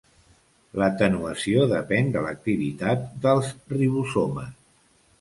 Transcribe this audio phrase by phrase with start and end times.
[0.81, 4.55] L'atenuació depèn de l'activitat dels ribosomes.